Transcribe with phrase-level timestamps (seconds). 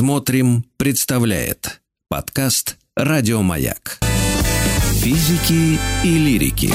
[0.00, 3.98] Смотрим, представляет подкаст Радиомаяк.
[5.02, 6.72] Физики и лирики.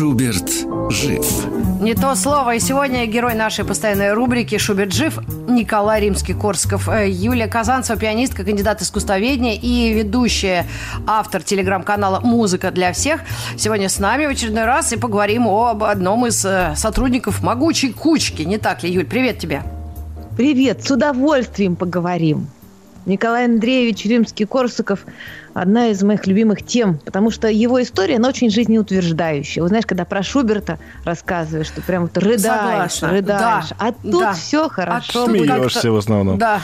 [0.00, 0.50] Шуберт
[0.88, 1.46] жив.
[1.82, 2.54] Не то слово.
[2.54, 6.88] И сегодня герой нашей постоянной рубрики «Шуберт жив» Николай Римский-Корсков.
[6.88, 10.64] Э, Юлия Казанцева, пианистка, кандидат искусствоведения и ведущая,
[11.06, 13.20] автор телеграм-канала «Музыка для всех».
[13.58, 18.40] Сегодня с нами в очередной раз и поговорим об одном из э, сотрудников «Могучей кучки».
[18.40, 19.04] Не так ли, Юль?
[19.04, 19.62] Привет тебе.
[20.34, 22.46] Привет, с удовольствием поговорим.
[23.04, 25.00] Николай Андреевич Римский-Корсаков–
[25.54, 29.62] одна из моих любимых тем, потому что его история, она очень жизнеутверждающая.
[29.62, 32.40] Вы знаешь, когда про Шуберта рассказываешь, что прям вот рыдаешь,
[32.92, 33.10] Согласна.
[33.10, 33.68] рыдаешь.
[33.70, 33.76] Да.
[33.78, 34.32] А тут Да.
[34.32, 35.26] все А хорошо.
[35.26, 36.38] тут Смеешься в основном.
[36.38, 36.60] Да.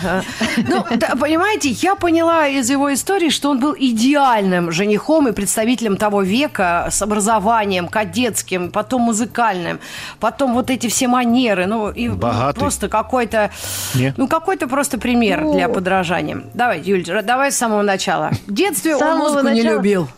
[0.56, 5.96] Ну, да, понимаете, я поняла из его истории, что он был идеальным женихом и представителем
[5.96, 9.80] того века с образованием кадетским, потом музыкальным,
[10.20, 12.58] потом вот эти все манеры, ну, и Богатый.
[12.58, 13.50] просто какой-то,
[13.94, 14.14] Не?
[14.16, 15.54] ну, какой-то просто пример Ну.
[15.54, 16.42] для подражания.
[16.54, 18.30] Давай, Юль, давай с самого начала.
[18.46, 19.76] В детстве он музыку не начала.
[19.76, 20.08] любил.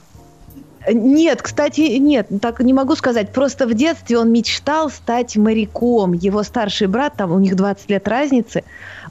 [0.91, 3.33] Нет, кстати, нет, так не могу сказать.
[3.33, 6.13] Просто в детстве он мечтал стать моряком.
[6.13, 8.65] Его старший брат, там у них 20 лет разницы,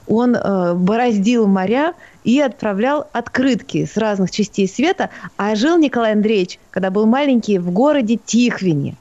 [0.08, 5.09] он э, бороздил моря и отправлял открытки с разных частей света.
[5.36, 8.95] А жил Николай Андреевич, когда был маленький, в городе Тихвине.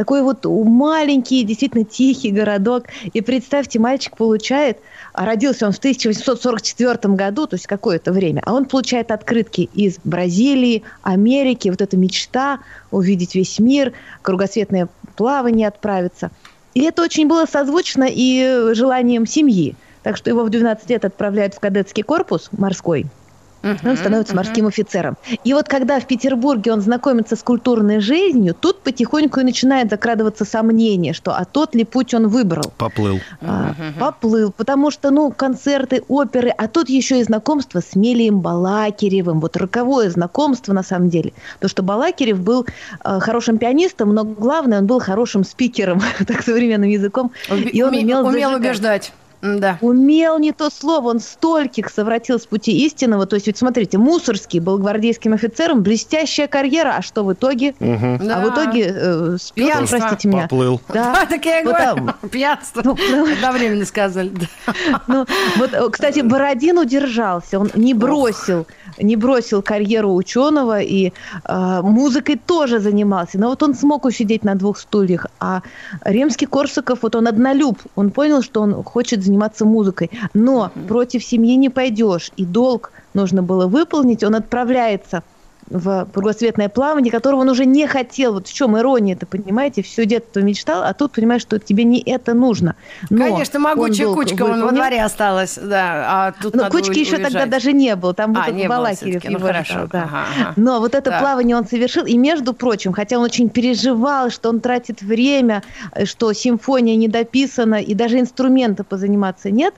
[0.00, 2.84] Такой вот маленький, действительно тихий городок.
[3.12, 4.78] И представьте, мальчик получает,
[5.12, 9.98] а родился он в 1844 году, то есть какое-то время, а он получает открытки из
[10.02, 16.30] Бразилии, Америки, вот эта мечта увидеть весь мир, кругосветное плавание отправиться.
[16.72, 19.74] И это очень было созвучно и желанием семьи.
[20.02, 23.04] Так что его в 12 лет отправляют в кадетский корпус морской,
[23.62, 25.16] он становится морским офицером.
[25.44, 30.44] И вот когда в Петербурге он знакомится с культурной жизнью, тут потихоньку и начинает закрадываться
[30.44, 32.72] сомнение, что а тот ли путь он выбрал.
[32.78, 33.20] Поплыл.
[33.40, 39.40] А, поплыл, потому что, ну, концерты, оперы, а тут еще и знакомство с Мелием Балакиревым.
[39.40, 41.32] Вот роковое знакомство на самом деле.
[41.54, 42.66] Потому что Балакирев был
[43.04, 47.32] э, хорошим пианистом, но главное, он был хорошим спикером, так современным языком.
[47.50, 48.56] И он Уме- умел умел зажигать.
[48.60, 49.12] убеждать.
[49.42, 49.78] Да.
[49.80, 53.26] Умел не то слово, он стольких совратил с пути истинного.
[53.26, 57.74] То есть, вот смотрите, Мусорский был гвардейским офицером, блестящая карьера, а что в итоге?
[57.80, 58.18] Мгм.
[58.26, 58.36] Да.
[58.36, 59.98] А в итоге э, с Пьянство.
[59.98, 60.42] простите меня.
[60.42, 60.80] Поплыл.
[60.88, 61.12] Да.
[61.14, 62.12] Да, так я и Вот говорю.
[62.30, 62.82] Пьянство.
[62.84, 64.28] Ну, потому- Одновременно сказали.
[64.30, 64.74] да.
[65.06, 68.66] Ну, вот, э, кстати, Бородин удержался, он не бросил,
[68.98, 71.12] не бросил карьеру ученого и
[71.44, 73.38] э, музыкой тоже занимался.
[73.38, 75.26] Но вот он смог усидеть на двух стульях.
[75.40, 75.62] А
[76.04, 80.10] Римский-Корсаков, вот он однолюб, он понял, что он хочет заниматься музыкой.
[80.34, 84.24] Но против семьи не пойдешь, и долг нужно было выполнить.
[84.24, 85.22] Он отправляется
[85.70, 88.34] в кругосветное плавание, которого он уже не хотел.
[88.34, 89.82] Вот в чем ирония это, понимаете?
[89.82, 92.74] Все детство мечтал, а тут понимаешь, что тебе не это нужно.
[93.08, 96.76] Но Конечно, могучая он долг кучка вон во дворе осталась, да, а тут Ну, надо
[96.76, 99.88] кучки у- еще тогда даже не было, там А, был всё-таки, ну, его хорошо, ждал,
[99.92, 100.02] да.
[100.02, 100.52] ага, ага.
[100.56, 101.20] Но вот это Так.
[101.20, 106.04] плавание он совершил, и между прочим, хотя он очень переживал, что он тратит время, э,
[106.04, 109.74] что симфония не дописана, и даже инструмента позаниматься нет,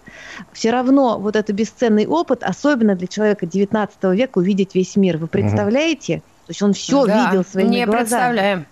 [0.53, 5.19] все равно вот это бесценный опыт, особенно для человека 19 века, увидеть весь мир.
[5.19, 5.82] Вы представляете?
[6.47, 8.01] То есть он все Да, видел своими не глазами.
[8.03, 8.67] представляем.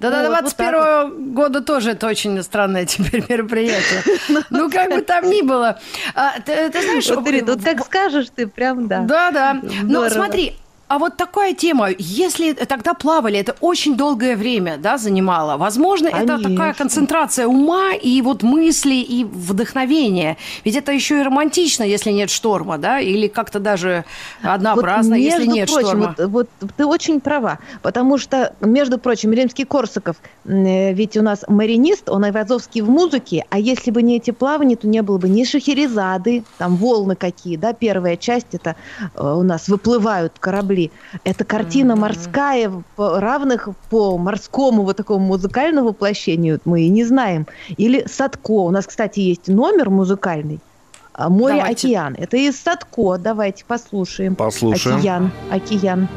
[0.00, 4.02] Да, да, Ну, вот- вот 21 года тоже это очень странное теперь мероприятие.
[4.50, 5.78] Ну, как бы там ни было.
[6.14, 7.06] А, Ты знаешь...
[7.10, 9.00] Вот, вот как скажешь ты, прям да.
[9.00, 9.60] Да, да.
[9.82, 10.08] Здорово.
[10.08, 10.56] смотри,
[10.90, 15.56] а вот такая тема, если тогда плавали, это очень долгое время, да, занимало.
[15.56, 16.74] Возможно, это такая Конечно.
[16.74, 20.36] концентрация ума и вот мысли и вдохновения.
[20.64, 24.04] Ведь это еще и романтично, если нет шторма, да, или как-то даже
[24.42, 26.14] однообразно, Вот, если нет прочим, шторма.
[26.18, 31.44] Вот, вот ты очень права, потому что, между прочим, Римский-Корсаков, м, э, ведь у нас
[31.46, 35.28] маринист, он Айвазовский в музыке, а если бы не эти плавания, то не было бы
[35.28, 38.74] ни Шахерезады, там волны какие, да, первая часть, это
[39.14, 40.79] э, у нас выплывают корабли.
[41.24, 47.46] Это картина морская, по- равных по морскому вот такому музыкальному воплощению мы и не знаем.
[47.76, 48.52] Или Садко.
[48.52, 50.60] У нас, кстати, есть номер музыкальный.
[51.12, 51.28] а.
[51.28, 52.14] Море-океан.
[52.18, 53.18] Это из Садко.
[53.18, 54.34] Давайте послушаем.
[54.36, 54.98] Послушаем.
[54.98, 56.08] Океан, океан.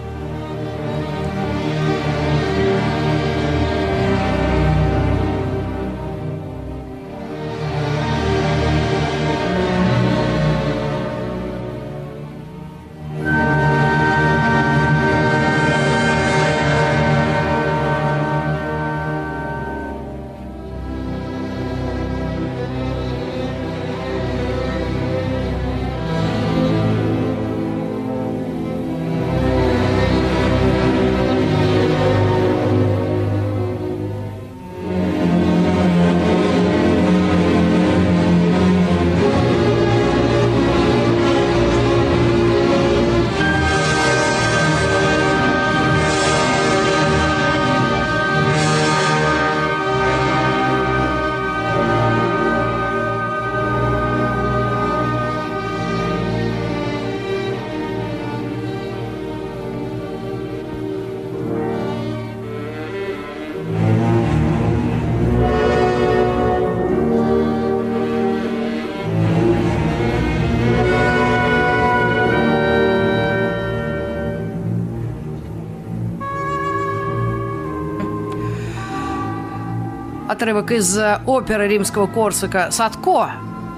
[80.43, 83.31] Отрывок из э, оперы римского Корсака «Садко».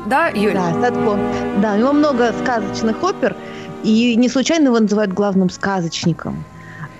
[0.08, 0.74] Да, Юля?
[0.74, 1.20] Да, Садко.
[1.62, 3.36] Да, у него много сказочных опер,
[3.84, 6.44] и не случайно его называют главным сказочником.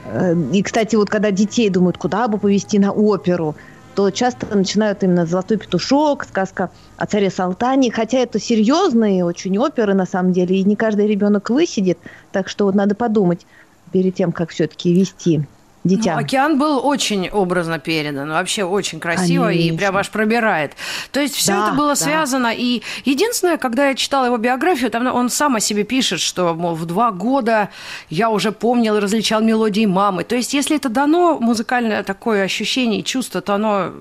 [0.06, 3.56] Э, и, кстати, вот когда детей думают, куда бы повести на оперу,
[3.96, 9.96] то часто начинают именно «Золотой петушок», сказка о царе Салтане, хотя это серьезные очень оперы
[9.96, 11.98] на самом деле, и не каждый ребенок высидит,
[12.32, 13.48] так что вот надо подумать
[13.92, 15.48] перед тем, как все-таки вести
[15.86, 16.16] дитя.
[16.16, 19.74] Ну, океан был очень образно передан, вообще очень красиво Конечно.
[19.74, 20.74] и прям аж пробирает.
[21.12, 21.96] То есть все да, это было да.
[21.96, 22.54] связано.
[22.54, 26.76] И единственное, когда я читала его биографию, там он сам о себе пишет, что, мол,
[26.76, 27.70] в два года
[28.10, 30.24] я уже помнил и различал мелодии мамы.
[30.24, 33.94] То есть если это дано музыкальное такое ощущение и чувство, то оно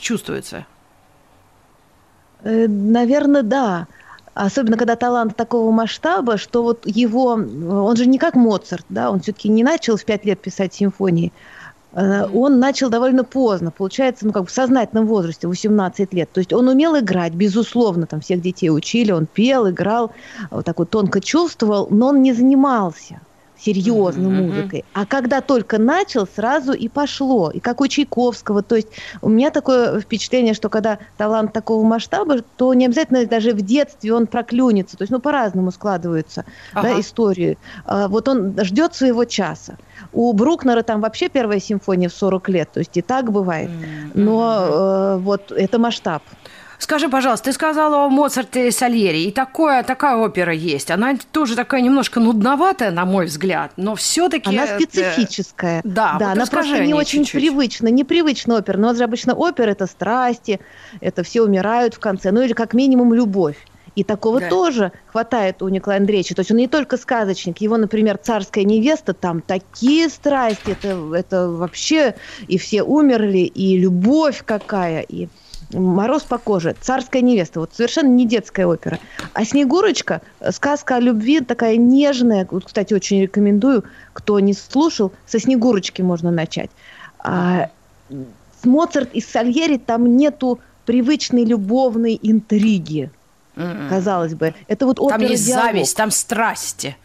[0.00, 0.66] чувствуется.
[2.44, 3.88] Э, Наверное, да.
[4.34, 7.32] Особенно, когда талант такого масштаба, что вот его...
[7.32, 11.32] Он же не как Моцарт, да, он все-таки не начал в пять лет писать симфонии.
[11.92, 16.32] Э, он начал довольно поздно, получается, ну, как бы в сознательном возрасте, 18 лет.
[16.32, 20.12] То есть он умел играть, безусловно, там всех детей учили, он пел, играл,
[20.50, 23.20] вот так вот тонко чувствовал, но он не занимался
[23.64, 24.46] серьезной mm-hmm.
[24.46, 24.84] музыкой.
[24.92, 27.50] А когда только начал, сразу и пошло.
[27.50, 28.62] И как у Чайковского.
[28.62, 28.88] То есть
[29.20, 34.14] у меня такое впечатление, что когда талант такого масштаба, то не обязательно даже в детстве
[34.14, 34.96] он проклюнется.
[34.96, 36.94] То есть, ну, по-разному складываются ага.
[36.94, 37.58] да, истории.
[37.84, 39.76] А, вот он ждет своего часа.
[40.12, 42.72] У Брукнера там вообще первая симфония в 40 лет.
[42.72, 43.70] То есть и так бывает.
[44.14, 46.22] Но э, вот это масштаб.
[46.82, 50.90] Скажи, пожалуйста, ты сказала о Моцарте и Сальери, и такое, такая опера есть.
[50.90, 54.50] Она тоже такая немножко нудноватая, на мой взгляд, но все-таки...
[54.50, 55.78] Она специфическая.
[55.78, 55.88] Это...
[55.88, 57.40] Да, да вот она просто не очень чуть-чуть.
[57.40, 57.86] привычна.
[57.86, 58.78] Непривычна опера.
[58.78, 60.58] Но же обычно опера– это страсти,
[61.00, 62.32] это все умирают в конце.
[62.32, 63.58] Ну или как минимум любовь.
[63.94, 64.48] И такого да.
[64.48, 66.34] тоже хватает у Николая Андреевича.
[66.34, 71.48] То есть он не только сказочник, его, например, царская невеста, там такие страсти, это, это
[71.48, 72.16] вообще
[72.48, 75.28] и все умерли, и любовь какая, и
[75.72, 78.98] Мороз по коже, царская невеста, вот совершенно не детская опера.
[79.32, 80.20] А Снегурочка,
[80.50, 86.30] сказка о любви такая нежная, вот, кстати, очень рекомендую, кто не слушал, со Снегурочки можно
[86.30, 86.70] начать.
[87.18, 87.70] А,
[88.64, 93.10] Моцарт и Сальери там нету привычной любовной интриги,
[93.56, 93.88] mm-hmm.
[93.88, 94.54] казалось бы.
[94.68, 95.64] Это вот Там есть диалог.
[95.64, 96.96] зависть, там страсти.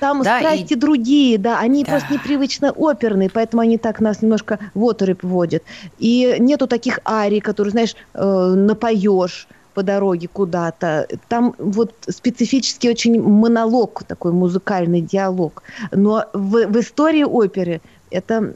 [0.00, 0.76] Там да, страсти и...
[0.76, 1.92] другие, да, они да.
[1.92, 5.62] просто непривычно оперные, поэтому они так нас немножко в оторопь вводят.
[5.98, 11.06] И нету таких арий, которые, знаешь, э, напоешь по дороге куда-то.
[11.28, 15.62] Там вот специфический очень монолог, такой музыкальный диалог.
[15.92, 17.80] Но в, в истории оперы
[18.12, 18.54] это,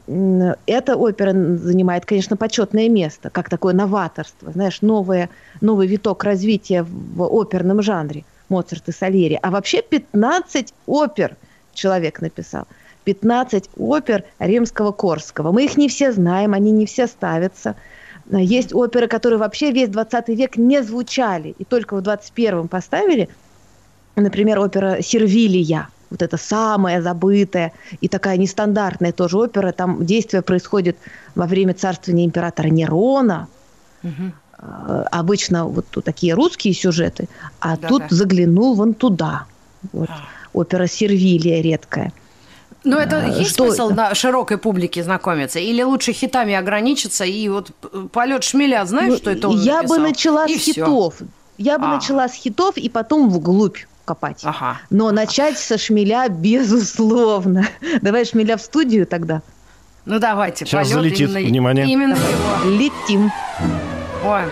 [0.65, 5.29] эта опера занимает, конечно, почетное место, как такое новаторство, знаешь, новое,
[5.61, 8.23] новый виток развития в оперном жанре.
[8.49, 9.39] Моцарт и Сальери.
[9.41, 11.35] А вообще 15 опер
[11.73, 12.65] человек написал.
[13.03, 15.51] 15 опер римского Корского.
[15.51, 17.75] Мы их не все знаем, они не все ставятся.
[18.29, 23.29] Есть оперы, которые вообще весь 20 век не звучали, и только в 21-м поставили.
[24.15, 29.71] Например, опера «Сервилия», вот это самая забытая и такая нестандартная тоже опера.
[29.71, 30.97] Там действие происходит
[31.35, 33.47] во время царствования императора Нерона.
[34.03, 34.31] Угу.
[35.11, 37.27] Обычно вот такие русские сюжеты,
[37.59, 38.15] а да, тут да.
[38.15, 39.45] заглянул вон туда.
[39.91, 40.09] Вот.
[40.09, 40.27] А.
[40.53, 42.11] Опера Сервилия редкая.
[42.83, 43.65] Но это а, есть что...
[43.65, 45.59] смысл на широкой публике знакомиться?
[45.59, 47.71] Или лучше хитами ограничиться и вот
[48.11, 49.97] полет шмеля, знаешь, ну, что это он Я написал?
[49.97, 50.73] бы начала и с все.
[50.73, 51.15] хитов.
[51.57, 51.95] Я бы а.
[51.95, 54.41] начала с хитов и потом вглубь копать.
[54.43, 54.79] Ага.
[54.89, 57.67] Но начать со шмеля безусловно.
[58.01, 59.41] Давай шмеля в студию тогда.
[60.05, 60.65] Ну давайте.
[60.65, 61.29] Сейчас залетит.
[61.29, 61.85] Именно, Внимание.
[61.85, 62.77] Именно его.
[62.77, 63.31] Летим.
[64.23, 64.43] Ой.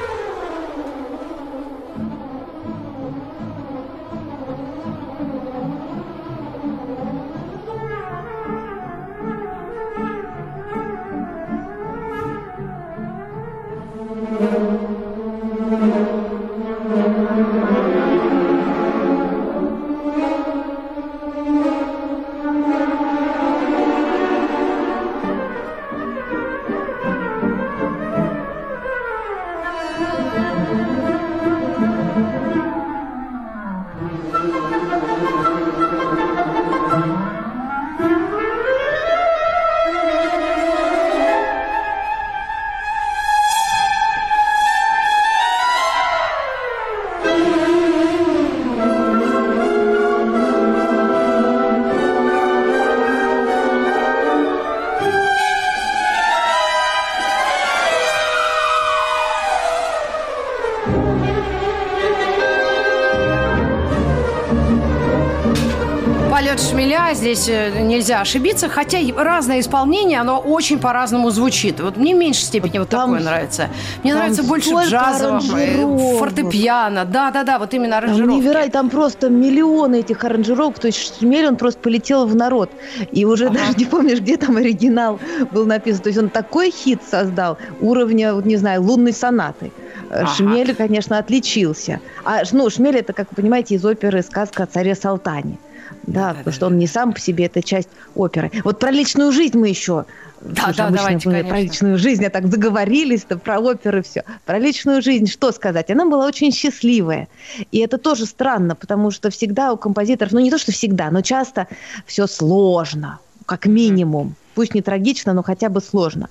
[66.56, 71.82] От Шмеля, здесь э, нельзя ошибиться, хотя разное исполнение, оно очень по-разному звучит.
[71.82, 73.70] Вот мне в меньшей степени вот там, такое нравится.
[74.04, 77.04] Мне нравится больше джазового, фортепиано.
[77.04, 78.40] Да-да-да, вот именно аранжировки.
[78.40, 82.72] Невероятно, там просто миллионы этих аранжировок, то есть Шмель, он просто полетел в народ.
[83.12, 83.60] И уже ага.
[83.60, 85.20] даже не помнишь, где там оригинал
[85.52, 86.04] был написан.
[86.04, 89.72] То есть он такой хит создал уровня, вот, не знаю, лунной сонаты.
[90.10, 90.28] Ага.
[90.28, 92.00] Шмель, конечно, отличился.
[92.24, 95.58] А ну, Шмель это, как вы понимаете, из оперы «Сказка о царе Салтане».
[96.04, 98.52] Да, да, потому да, что он не сам по себе, это часть оперы.
[98.64, 100.06] Вот про личную жизнь мы еще
[100.42, 104.24] да, да, давайте, мы про личную жизнь, а так заговорились-то про оперы все.
[104.46, 105.90] Про личную жизнь что сказать?
[105.90, 107.28] Она была очень счастливая.
[107.72, 111.22] И это тоже странно, потому что всегда у композиторов, ну не то, что всегда, но
[111.22, 111.68] часто
[112.06, 114.36] все сложно, как минимум.
[114.56, 116.30] Пусть не трагично, но хотя бы сложно.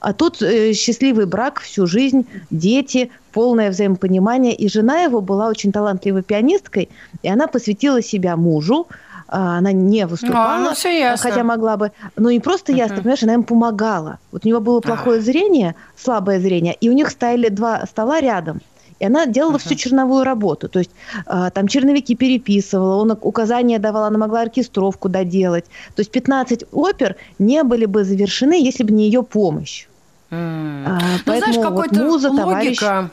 [0.00, 4.54] А тут э, счастливый брак всю жизнь, дети, полное взаимопонимание.
[4.54, 6.90] И жена его была очень талантливой пианисткой,
[7.22, 8.86] и она посвятила себя мужу,
[9.28, 11.30] а, она не выступала, а, ну, все ясно.
[11.30, 11.92] хотя могла бы.
[12.16, 12.98] Но не просто ясно, uh-huh.
[12.98, 14.18] понимаешь, она им помогала.
[14.30, 15.24] Вот у него было плохое uh-huh.
[15.24, 18.60] зрение, слабое зрение, и у них стояли два стола рядом.
[19.02, 19.58] И она делала uh-huh.
[19.58, 20.68] всю черновую работу.
[20.68, 20.92] То есть
[21.26, 25.64] э, там черновики переписывала, он указания давала, она могла оркестровку доделать.
[25.96, 29.86] То есть 15 опер не были бы завершены, если бы не ее помощь.
[30.30, 30.84] Mm.
[30.86, 32.80] А, ну, поэтому знаешь, вот муза, логика...
[32.80, 33.10] товарищ...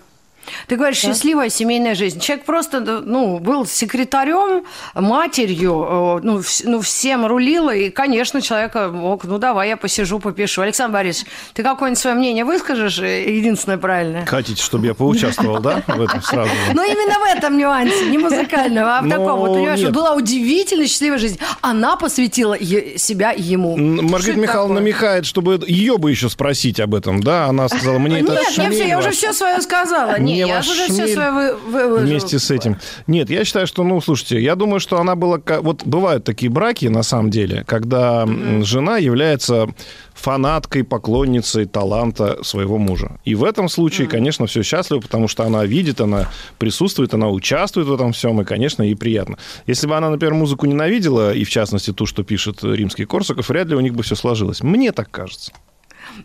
[0.68, 1.10] Ты говоришь, да?
[1.10, 2.20] счастливая семейная жизнь.
[2.20, 4.64] Человек просто ну, был секретарем,
[4.96, 10.62] матерью, э, ну, ну, всем рулил, и, конечно, человека мог, ну, давай я посижу, попишу.
[10.62, 14.26] Александр Борисович, ты какое-нибудь свое мнение выскажешь, э, единственное правильное?
[14.26, 16.52] Хотите, чтобы я поучаствовал, да, в этом сразу?
[16.74, 19.40] Ну, именно в этом нюансе, не музыкального, а в таком.
[19.40, 21.40] Вот, понимаешь, была удивительно счастливая жизнь.
[21.62, 23.78] Она посвятила себя ему.
[23.78, 27.46] Маргарита Михайловна намекает, чтобы ее бы еще спросить об этом, да?
[27.46, 30.20] Она сказала, мне это Нет, я уже все свое сказала.
[30.20, 32.00] Нет, мне я уже все свое вы.
[32.00, 32.78] Вместе с этим.
[33.08, 35.40] Нет, я считаю, что, ну, слушайте, я думаю, что она была...
[35.62, 38.64] Вот бывают такие браки, на самом деле, когда mm-hmm.
[38.64, 39.68] жена является
[40.14, 43.20] фанаткой, поклонницей таланта своего мужа.
[43.24, 44.12] И в этом случае, mm-hmm.
[44.12, 48.46] конечно, все счастливо, потому что она видит, она присутствует, она участвует в этом всем, и,
[48.46, 49.38] конечно, ей приятно.
[49.66, 53.68] Если бы она, например, музыку ненавидела, и в частности ту, что пишет римский Корсаков, вряд
[53.68, 54.62] ли у них бы все сложилось.
[54.62, 55.52] Мне так кажется.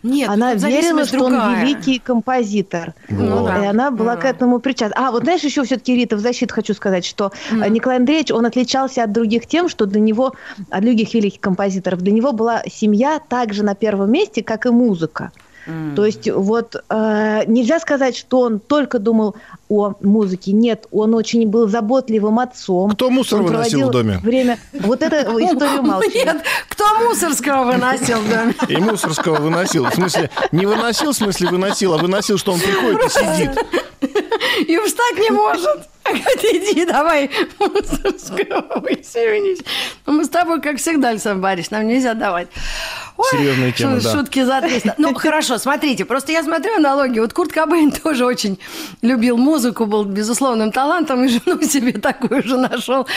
[0.03, 1.47] Нет, она верила, что другая.
[1.47, 2.93] он великий композитор.
[3.09, 3.63] Ну, да.
[3.63, 4.21] И она была да.
[4.21, 4.95] к этому причастна.
[5.07, 7.69] А, вот знаешь, еще все-таки, Рита, в защиту хочу сказать, что mm.
[7.69, 10.33] Николай Андреевич, он отличался от других тем, что для него,
[10.69, 15.31] от других великих композиторов, для него была семья также на первом месте, как и музыка.
[15.95, 19.35] То есть вот э, нельзя сказать, что он только думал
[19.69, 20.51] о музыке.
[20.51, 22.91] Нет, он очень был заботливым отцом.
[22.91, 24.19] Кто мусор он выносил в доме?
[24.21, 24.59] Время.
[24.73, 26.11] Вот это историю молчим.
[26.13, 28.53] Нет, кто мусорского выносил в доме?
[28.69, 29.85] И мусорского выносил.
[29.85, 33.65] В смысле, не выносил, в смысле выносил, а выносил, что он приходит и сидит.
[34.67, 35.89] И уж так не может.
[36.53, 37.29] Иди, давай,
[37.59, 38.83] мусорского,
[40.04, 42.47] ну, Мы с тобой, как всегда, Александр Борисович, нам нельзя давать.
[43.17, 44.11] Ой, Серьезная тема, да.
[44.11, 44.95] Шутки за 300.
[44.97, 47.19] Ну, хорошо, смотрите, просто я смотрю аналогии.
[47.19, 48.59] Вот Курт Кобейн тоже очень
[49.01, 53.07] любил музыку, был безусловным талантом, и жену себе такую же нашел,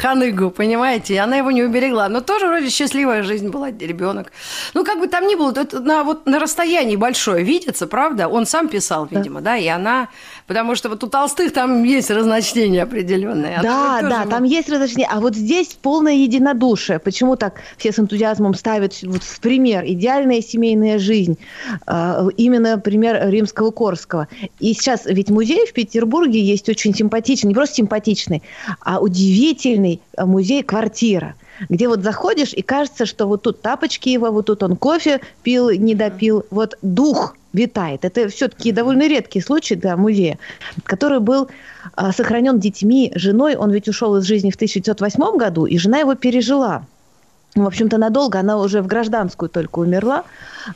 [0.00, 1.14] ханыгу, понимаете?
[1.14, 2.08] И она его не уберегла.
[2.08, 4.32] Но тоже вроде счастливая жизнь была, ребенок.
[4.74, 8.28] Ну, как бы там ни было, это на, вот, на расстоянии большое видится, правда?
[8.28, 10.08] Он сам писал, видимо, да, да и она...
[10.46, 13.58] Потому что вот у Толстых там есть разночтение определенное.
[13.58, 15.08] А да, да, там есть разночтение.
[15.10, 16.98] А вот здесь полное единодушие.
[16.98, 21.38] Почему так все с энтузиазмом ставят вот в пример идеальная семейная жизнь,
[21.86, 24.28] а, именно пример римского Корского.
[24.60, 28.42] И сейчас ведь музей в Петербурге есть очень симпатичный, не просто симпатичный,
[28.80, 31.34] а удивительный музей-квартира
[31.68, 35.70] где вот заходишь, и кажется, что вот тут тапочки его, вот тут он кофе пил,
[35.70, 36.44] не допил.
[36.50, 38.04] Вот дух витает.
[38.04, 40.38] Это все-таки довольно редкий случай для музея,
[40.84, 41.48] который был
[41.94, 43.56] а, сохранен детьми, женой.
[43.56, 46.84] Он ведь ушел из жизни в 1908 году, и жена его пережила
[47.56, 50.24] в общем-то, надолго, она уже в гражданскую только умерла,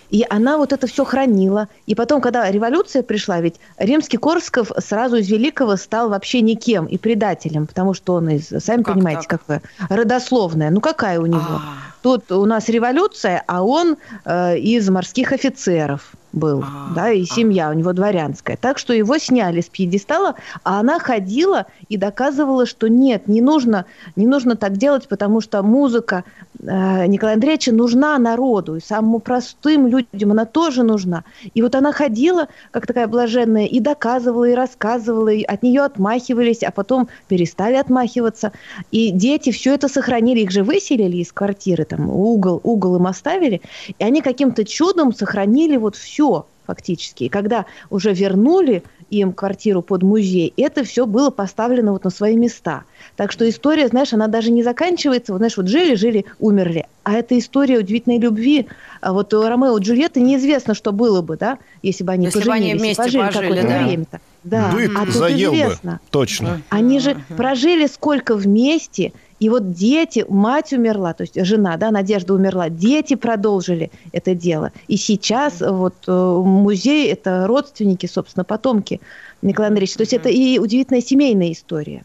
[0.08, 1.68] и она вот это все хранила.
[1.86, 6.96] И потом, когда революция пришла, ведь Римский Корсков сразу из Великого стал вообще никем и
[6.96, 9.40] предателем, потому что он из, сами как понимаете, так?
[9.40, 10.70] какое, родословное.
[10.70, 11.40] Ну, какая у него?
[11.40, 11.90] А-а-а.
[12.02, 17.68] Тут у нас революция, а он э, из морских офицеров был, а, да, и семья
[17.68, 17.70] а.
[17.70, 18.56] у него дворянская.
[18.56, 23.86] Так что его сняли с пьедестала, а она ходила и доказывала, что нет, не нужно,
[24.16, 26.24] не нужно так делать, потому что музыка
[26.62, 31.24] Николая Андреевича нужна народу, и самому простым людям она тоже нужна.
[31.54, 36.62] И вот она ходила, как такая блаженная, и доказывала, и рассказывала, и от нее отмахивались,
[36.62, 38.52] а потом перестали отмахиваться.
[38.90, 43.62] И дети все это сохранили, их же выселили из квартиры, там угол, угол им оставили,
[43.98, 47.24] и они каким-то чудом сохранили вот все фактически.
[47.24, 52.36] И когда уже вернули им квартиру под музей, это все было поставлено вот на свои
[52.36, 52.84] места.
[53.16, 56.86] Так что история, знаешь, она даже не заканчивается, вот, знаешь, вот жили-жили, умерли.
[57.02, 58.66] А это история удивительной любви.
[59.00, 62.38] А вот у Ромео и Джульетты неизвестно, что было бы, да, если бы они если
[62.38, 63.84] поженились, бы они вместе пожили, пожили какое-то да.
[63.84, 64.20] время-то.
[64.42, 65.92] Да, Бык а заел известно.
[65.92, 66.62] бы, точно.
[66.70, 72.34] Они же прожили сколько вместе, и вот дети, мать умерла, то есть жена, да, Надежда
[72.34, 74.70] умерла, дети продолжили это дело.
[74.86, 79.00] И сейчас вот э, музей– это родственники, собственно, потомки
[79.40, 79.96] Николая Андреевича.
[79.96, 82.04] То есть это и удивительная семейная история.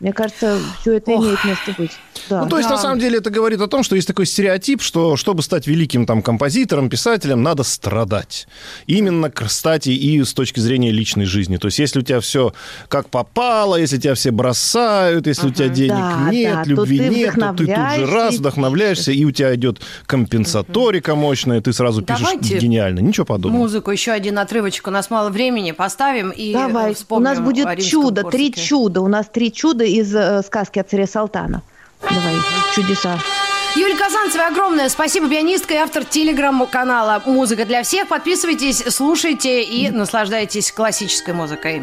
[0.00, 1.24] Мне кажется, все это Ох.
[1.24, 1.92] имеет место быть.
[2.28, 2.42] Да.
[2.42, 2.76] Ну, то есть, да.
[2.76, 6.04] на самом деле, это говорит о том, что есть такой стереотип, что чтобы стать великим
[6.04, 8.48] там композитором, писателем, надо страдать.
[8.86, 11.56] Именно, кстати, и с точки зрения личной жизни.
[11.58, 12.52] То есть, если у тебя все
[12.88, 15.50] как попало, если тебя все бросают, если uh-huh.
[15.50, 19.24] у тебя денег да, нет, да, любви нет, то ты тут же раз вдохновляешься, и
[19.24, 21.16] у тебя идет компенсаторика uh-huh.
[21.16, 23.00] мощная, ты сразу пишешь Давайте гениально.
[23.00, 23.62] Ничего подобного.
[23.62, 24.86] Музыку, еще один отрывочек.
[24.86, 25.72] У нас мало времени.
[25.72, 26.96] Поставим и Давай.
[27.08, 29.00] У нас будет чудо, три чуда.
[29.00, 31.62] У нас три чуда из э, сказки о царе Салтана.
[32.02, 32.34] Давай,
[32.74, 33.18] чудеса.
[33.76, 38.06] Юлия Казанцева, огромное спасибо, пианистка и автор телеграм-канала «Музыка для всех».
[38.06, 41.82] Подписывайтесь, слушайте и наслаждайтесь классической музыкой.